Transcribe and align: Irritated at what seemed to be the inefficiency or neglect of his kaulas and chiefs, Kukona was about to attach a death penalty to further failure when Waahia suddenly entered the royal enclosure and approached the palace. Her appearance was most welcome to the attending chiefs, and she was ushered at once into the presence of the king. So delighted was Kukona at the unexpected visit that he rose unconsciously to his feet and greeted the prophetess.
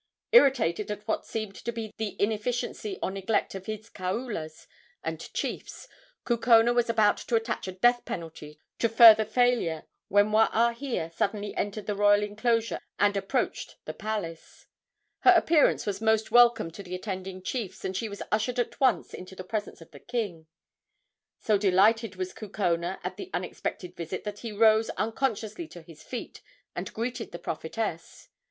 Irritated 0.31 0.89
at 0.89 1.07
what 1.07 1.27
seemed 1.27 1.53
to 1.53 1.71
be 1.71 1.93
the 1.97 2.19
inefficiency 2.19 2.97
or 3.03 3.11
neglect 3.11 3.53
of 3.53 3.67
his 3.67 3.87
kaulas 3.87 4.65
and 5.03 5.31
chiefs, 5.31 5.87
Kukona 6.25 6.73
was 6.73 6.89
about 6.89 7.17
to 7.17 7.35
attach 7.35 7.67
a 7.67 7.71
death 7.73 8.03
penalty 8.03 8.57
to 8.79 8.89
further 8.89 9.23
failure 9.25 9.83
when 10.07 10.31
Waahia 10.31 11.11
suddenly 11.13 11.55
entered 11.55 11.85
the 11.85 11.93
royal 11.93 12.23
enclosure 12.23 12.79
and 12.97 13.15
approached 13.15 13.75
the 13.85 13.93
palace. 13.93 14.65
Her 15.19 15.33
appearance 15.37 15.85
was 15.85 16.01
most 16.01 16.31
welcome 16.31 16.71
to 16.71 16.81
the 16.81 16.95
attending 16.95 17.43
chiefs, 17.43 17.85
and 17.85 17.95
she 17.95 18.09
was 18.09 18.23
ushered 18.31 18.57
at 18.57 18.79
once 18.79 19.13
into 19.13 19.35
the 19.35 19.43
presence 19.43 19.81
of 19.81 19.91
the 19.91 19.99
king. 19.99 20.47
So 21.39 21.59
delighted 21.59 22.15
was 22.15 22.33
Kukona 22.33 22.99
at 23.03 23.17
the 23.17 23.29
unexpected 23.35 23.95
visit 23.95 24.23
that 24.23 24.39
he 24.39 24.51
rose 24.51 24.89
unconsciously 24.97 25.67
to 25.67 25.83
his 25.83 26.01
feet 26.01 26.41
and 26.75 26.91
greeted 26.91 27.31
the 27.31 27.37
prophetess. 27.37 28.29